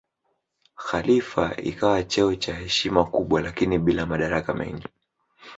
Khalifa 0.89 1.55
ikawa 1.57 2.03
cheo 2.03 2.35
cha 2.35 2.53
heshima 2.55 3.05
kubwa 3.05 3.41
lakini 3.41 3.77
bila 3.79 4.05
madaraka 4.05 4.53
mengi. 4.53 4.85